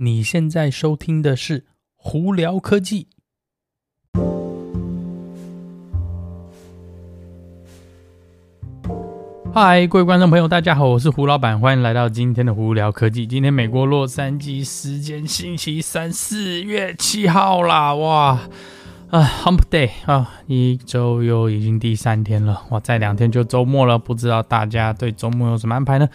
[0.00, 1.60] 你现在收听的是
[1.96, 3.08] 《胡聊科技》。
[9.52, 13.26] 嗨，各位观众朋友，大家好，我是胡老板，欢迎来到今天的《胡聊科技》。
[13.28, 18.38] 今天美国洛杉矶时间星期三，四月七号啦，哇！
[19.10, 26.08] 啊，Hump Day 啊，一周又已经第三天了，哇，再两天就周末了，不知道大家对周末有什么安排呢？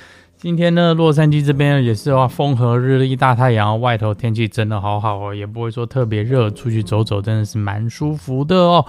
[0.43, 8.85] 今天呢，洛杉矶这边也是哇，风和日丽，大太阳，外头天气真的好好哦，也不会说特别热，出去走走真的是蛮舒服的哦。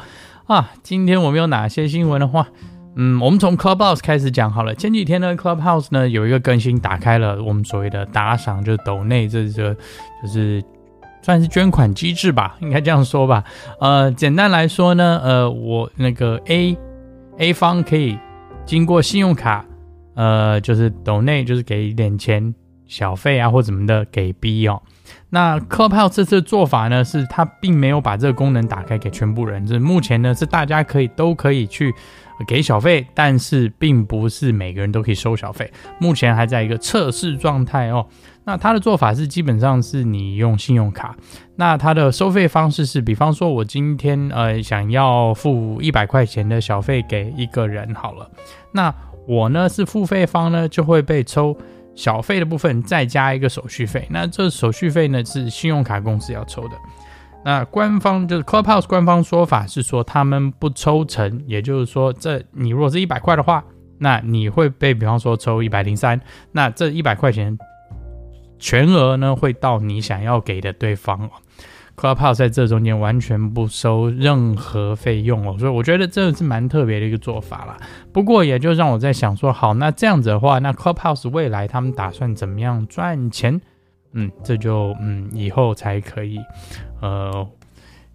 [0.49, 2.49] 啊，今天我们有哪些新闻的话，
[2.97, 4.75] 嗯，我们从 Clubhouse 开始讲好了。
[4.75, 10.61] 前几天呢，Clubhouse 呢有一个更新，打开了我们所谓的打赏，就是抖内这个就是。
[11.23, 13.45] 算是捐款机制吧，应该这样说吧。
[13.81, 16.77] 呃，简单来说呢，呃，我那个 A
[17.39, 18.19] A 方可以
[18.67, 19.65] 经过信用卡，
[20.15, 22.55] 呃，就是斗内就是给一点钱
[22.87, 24.83] 小费啊或怎么的给 B 哦。
[25.31, 31.93] 那 Clubhouse 这次做法呢，是它并没有把这个功能打开给全部人，就是目前呢是大家可以都可以去
[32.47, 38.07] 给小费，但是并不是每个人都可以收小费，目前还在一个测试状态哦。
[38.45, 41.17] 那它的做法是，基本上是你用信用卡，
[41.57, 48.31] 那它的收费方式是，比方说我今天呃想要付一百块钱的小费给一个人好了，
[48.73, 48.95] 那
[49.27, 51.57] 我呢是付费方呢，就会被抽
[51.95, 56.77] 小费的部分再加一个手续费，那这手续费呢是信用卡公司要抽的。
[57.45, 63.65] 那官方就是 Clubhouse 官方说法是说他们不抽成，也就是说这你如果是一百块的话，
[63.99, 66.21] 那你会被比方说抽一百零三，
[66.53, 67.59] 那这一百块钱。
[68.57, 71.29] 全额呢会到你想要给的对方
[71.97, 77.77] ，Clubhouse 在这中间完全不收任何费用哦，所以我觉得这是蛮特别的一个做法啦。
[78.13, 83.61] 不过也就让我在想说，好，那这样子的话，那 Clubhouse 未来他们打算怎么样赚钱？
[84.13, 86.39] 嗯，这就嗯以后才可以，
[87.01, 87.47] 呃。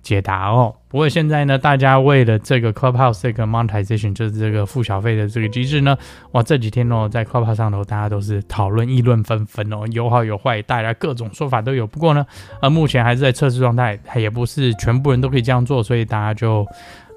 [0.02, 5.96] 解答哦，不过现在呢，大家为了这个 Clubhouse 这个 monetization 就是这个付小费的这个机制呢，
[6.32, 11.86] 哇，这几天哦，在 Clubhouse 上头大家都是讨论议论纷纷哦，有好有坏，大家各种说法都有。
[11.86, 12.26] 不过呢，
[12.62, 16.66] 呃，目前还是在测试状态，也不是全部人都可以这样做，所以大家就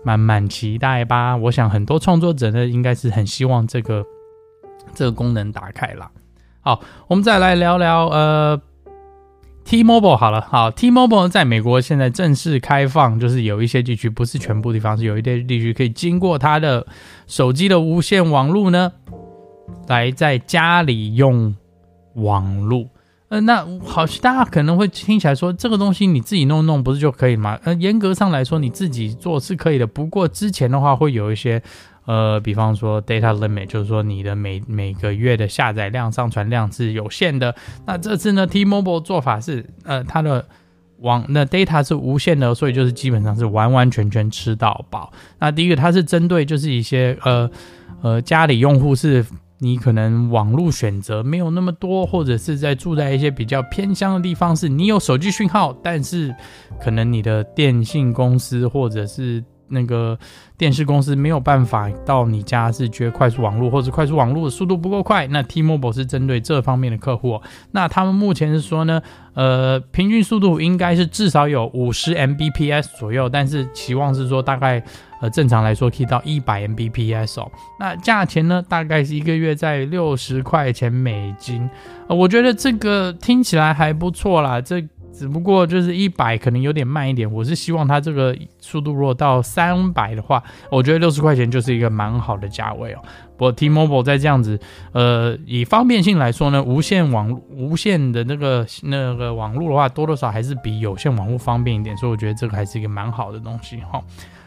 [0.04, 1.36] 慢慢期待吧。
[1.36, 4.04] 我想很多创作者呢，应该是很希望这个
[4.92, 6.10] 这个功能打开了。
[6.60, 8.60] 好，我们再来聊聊呃。
[9.64, 16.86] T-Mobile 好了，好，T-Mobile 在美国现在正式开放，就是有一些地区，不是全部地方，是有一些地区可以经过它的
[17.26, 18.92] 手机的无线网络呢，
[19.88, 21.54] 来在家里用
[22.14, 22.86] 网络。
[23.28, 27.58] 呃，那好，大家可能会听起来说，这个东西你自己弄弄不是就可以吗？
[27.64, 31.62] 呃，严格上来说，你自己做是可以的，不过之前的话会有一些。
[32.04, 37.54] 呃，比方说 data limit，就是说你的每每个月的下载量、上传量是有限的。
[37.86, 40.44] 那这次呢，T-Mobile 做法是，呃，它的
[40.98, 45.12] 网那 data 是无限的，所以就是基本上是完完全全吃到饱。
[45.38, 47.50] 那第一个，它是针对就是一些呃
[48.02, 49.24] 呃家里用户，是
[49.58, 56.34] 你可能网络选择没有那么多，或者是在住在一些比较偏乡的地方，是你有手机讯号，但是
[56.80, 60.16] 可能你的电信公司或者是那个
[60.56, 65.26] 电视公司没有办法到你家，是缺快速网络，或者快速网络的速度不够快。
[65.26, 67.40] 那 T-Mobile 是针对这方面的客户。
[67.72, 69.02] 那他们目前是说呢，
[69.34, 74.82] 呃，平均速度应该是至少有五十 Mbps 左右，但是期望是说大概
[75.20, 77.50] 呃正常来说可以到一百 Mbps 哦。
[77.80, 81.68] 那价钱呢，大概是一个月在六十块钱美金。
[82.08, 84.84] 我觉得这个听起来还不错啦，这。
[85.12, 93.02] 只不过就是一百可能有点慢一点，我是希望它这个速度如果到三百的话，我觉得六十块钱就是一个蛮好的价位哦。
[93.36, 94.58] 不过 T-Mobile 在这样子，
[94.92, 104.02] 呃，以方便性来说呢，无线网无线的那个那个网络的话，多多少还是比有线网络方便一点，所以我觉得这个还是一个蛮好的东西哈。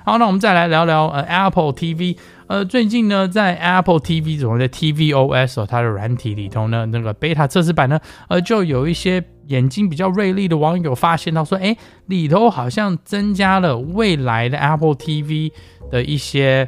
[0.05, 2.15] 好，那我们再来聊聊呃 Apple TV，
[2.45, 7.99] 呃，最近呢在 Apple TV 怎么在 tvOS 哦它的软体里头呢，那个 beta 测试版呢，
[8.29, 9.23] 呃，就有一些。
[9.47, 15.51] 眼睛比较锐利的网友发现到说，诶，里头好像增加了未来的 Apple TV
[15.91, 16.67] 的一些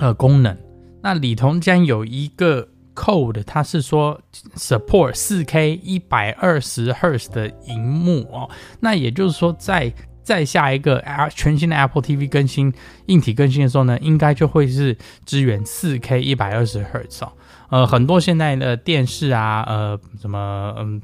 [0.00, 0.58] 呃功能。
[1.00, 4.20] 那里头将有一个 code，它是说
[4.56, 8.50] support 4K 一百二十赫兹的荧幕哦。
[8.80, 9.92] 那也就是说在，
[10.24, 11.00] 再下一个
[11.32, 12.72] 全新的 Apple TV 更新
[13.06, 17.32] 硬体更新的时候呢，应该就会是支援 4K 一百二十赫兹哦。
[17.68, 21.00] 呃，很多现在的电视啊，呃，什么嗯。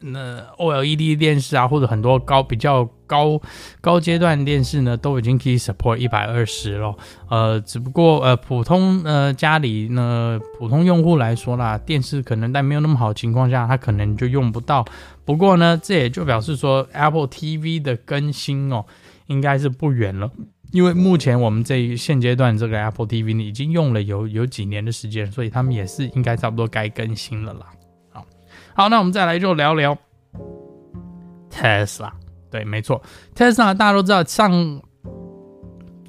[0.00, 3.40] 那 OLED 电视啊，或者很多高比较高
[3.80, 6.94] 高阶段电视呢，都已经可以 support 一百二十了。
[7.28, 14.84] 呃，只不过呃，普通呃家里呢，普通用户来说啦，电视可能在没有那么好的情况下，它可能就用不到。
[15.24, 18.84] 不过呢，这也就表示说 Apple TV 的更新哦，
[19.26, 20.30] 应该是不远了。
[20.70, 27.60] 因为目前我们这一现阶段这个 Apple TV 呢，已经用了有有几年的时间，所以他们也是应该差不多该更新了啦。
[28.78, 29.98] 好，那我们再来就聊聊
[31.50, 32.12] Tesla。
[32.48, 33.02] 对，没错
[33.34, 34.80] ，Tesla 大家都知道，上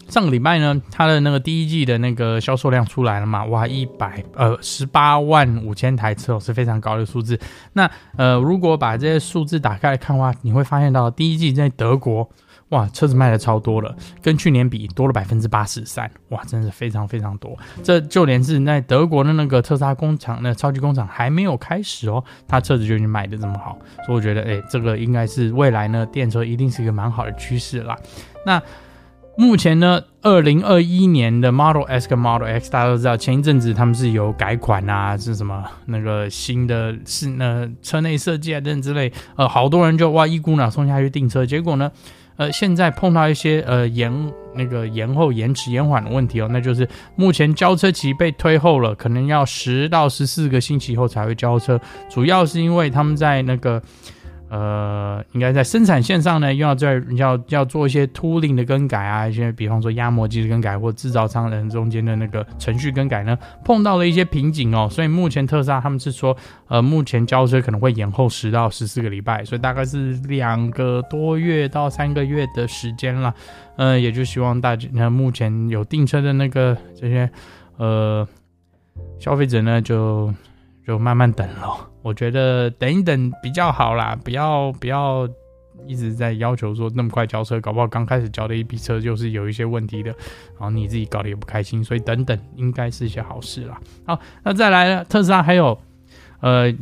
[0.07, 7.39] 上个礼拜呢，它的那个第一季的那个销售量出来了嘛，哇，一百呃十八万五千台车，是非常高的数字。
[7.73, 12.29] 那呃，如果把这些数字打开来看的话，你会发现到第一季在德国。
[12.69, 17.57] 哇，车子卖的超多了，跟去年比多了百分之八十三，哇，真是非常非常多。
[17.83, 27.97] 这就连是在德国的那个特斯拉工厂，那超级工厂还没有开始哦，它车子就已经卖的这么好，所以我觉得，哎，这个应该是未来呢，电车一定是一个蛮好的趋势啦。
[28.45, 28.61] 那
[29.35, 41.91] 目前呢，二零二一年的 Model S 跟 Model X，大家都知道，前一阵子他们是有改款啊，是什么那个新的是那车内设计啊等等之类，呃，好多人就哇一股脑冲下去订车，结果呢？
[42.39, 44.11] 呃，现在碰到一些呃延
[44.55, 53.79] 那个延后、延迟、延缓的问题哦，那就是目前交车期被推后了，可能要十到十四个星期以后才会交车，主要是因为他们在那个。
[54.49, 66.35] 呃，应该在生产线上呢，又要在要要做一些 tooling 的更改啊，一些比方说压模机的更改，或制造商人中间的那个程序更改呢，碰到了一些瓶颈哦，所以目前特斯拉他们是说，
[66.67, 73.33] 呃，目前交车可能会延后十到十四个礼拜，所以大概是两个多月到三个月的时间了，
[73.77, 77.29] 呃，也就希望大家，那目前有订车的那个这些
[77.77, 78.27] 呃
[79.19, 80.33] 消费者呢，就
[80.85, 81.89] 就慢慢等咯。
[82.01, 85.27] 我觉得等一等比较好啦，不要不要
[85.85, 90.09] 一直在要求说那么快交车，搞不好刚开始交的一批车就是有一些问题的，
[90.53, 93.79] 然后你自己搞得也不开心，所以等等应该是一些好事啦。
[94.05, 95.79] 好，那再来呢，特斯拉还有，
[96.41, 96.73] 呃，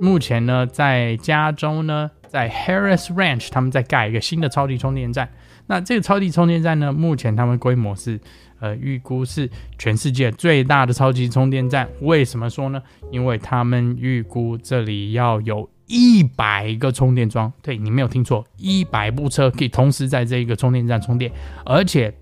[0.00, 5.28] 目前呢在加州呢，在 Harris Ranch 他们在盖一个新的超级充电站，
[5.70, 8.20] 那这个超级充电站呢，目前他们规模是。
[8.62, 11.88] 呃，预估是全世界最大的超级充电站。
[12.02, 12.82] 为什么说呢？
[13.10, 17.50] 因为他们预估这里要有一百个充电桩。
[17.62, 21.32] 对，你没有听错，一百部车可以同时在这一个充电站充电，
[21.64, 22.14] 而且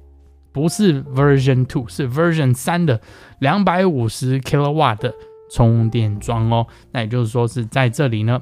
[0.52, 3.00] 不是 Version Two，是 Version 三的
[3.40, 5.12] 两百五十 kW 的
[5.52, 6.68] 充电桩哦。
[6.92, 8.40] 那也就是说是在这里呢。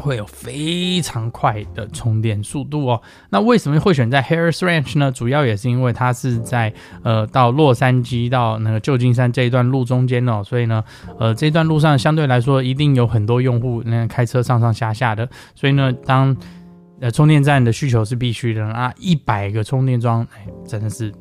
[0.00, 3.00] 会有非常快的充电速度哦。
[3.28, 5.12] 那为什么会选在 Harris Ranch 呢？
[5.12, 10.82] 主要也是因为它是在呃到洛杉矶到那个旧金山这一段路中间哦，所以呢，
[11.18, 16.36] 呃这段路上相对来说一定有很多用户那开车上上下下的，所以呢，当
[17.00, 21.12] 呃充电站的需求是必须的啊，一百个充电桩，哎，真的是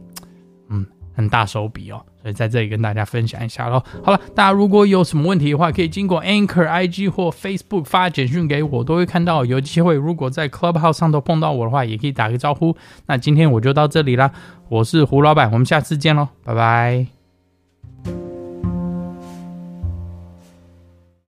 [0.69, 0.85] 嗯
[1.19, 2.01] 很大手笔哦。
[2.21, 3.81] 所以在这里跟大家分享一下喽。
[4.03, 9.43] 好了，大家如果有什么问题的话，可以经过 Anchor IG 或 Facebook 发简讯给我，都会看到。
[9.45, 12.75] 有机会如果在 Clubhouse 上头碰到我的话，也可以打个招呼。
[13.07, 14.31] 那今天我就到这里啦，
[14.67, 17.18] 我是胡老板，我们下次见喽，拜拜。